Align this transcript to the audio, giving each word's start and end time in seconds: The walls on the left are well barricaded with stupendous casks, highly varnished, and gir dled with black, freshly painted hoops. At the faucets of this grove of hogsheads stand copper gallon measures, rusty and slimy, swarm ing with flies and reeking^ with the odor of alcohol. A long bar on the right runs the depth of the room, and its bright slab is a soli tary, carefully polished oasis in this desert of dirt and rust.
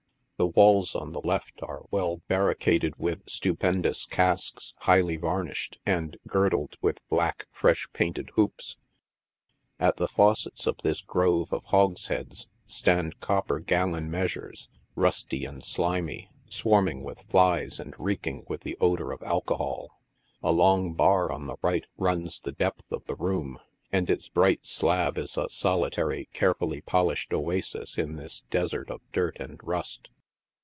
The 0.37 0.47
walls 0.47 0.95
on 0.95 1.11
the 1.11 1.21
left 1.21 1.61
are 1.61 1.83
well 1.91 2.23
barricaded 2.27 2.95
with 2.97 3.29
stupendous 3.29 4.07
casks, 4.07 4.73
highly 4.77 5.15
varnished, 5.15 5.77
and 5.85 6.17
gir 6.27 6.49
dled 6.49 6.77
with 6.81 6.99
black, 7.09 7.45
freshly 7.51 7.91
painted 7.93 8.31
hoops. 8.33 8.77
At 9.79 9.97
the 9.97 10.07
faucets 10.07 10.65
of 10.65 10.77
this 10.81 11.01
grove 11.01 11.53
of 11.53 11.65
hogsheads 11.65 12.47
stand 12.65 13.19
copper 13.19 13.59
gallon 13.59 14.09
measures, 14.09 14.67
rusty 14.95 15.45
and 15.45 15.63
slimy, 15.63 16.31
swarm 16.49 16.87
ing 16.87 17.03
with 17.03 17.21
flies 17.29 17.79
and 17.79 17.93
reeking^ 17.97 18.49
with 18.49 18.61
the 18.61 18.75
odor 18.81 19.11
of 19.11 19.21
alcohol. 19.21 20.01
A 20.41 20.51
long 20.51 20.93
bar 20.95 21.31
on 21.31 21.45
the 21.45 21.57
right 21.61 21.85
runs 21.97 22.41
the 22.41 22.51
depth 22.51 22.91
of 22.91 23.05
the 23.05 23.15
room, 23.15 23.59
and 23.91 24.09
its 24.09 24.27
bright 24.27 24.65
slab 24.65 25.19
is 25.19 25.37
a 25.37 25.49
soli 25.49 25.91
tary, 25.91 26.29
carefully 26.33 26.81
polished 26.81 27.31
oasis 27.31 27.95
in 27.99 28.15
this 28.15 28.41
desert 28.49 28.89
of 28.89 29.01
dirt 29.11 29.37
and 29.39 29.59
rust. 29.61 30.07